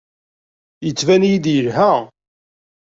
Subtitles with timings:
[0.85, 1.93] Yettban-iyi-d yelha.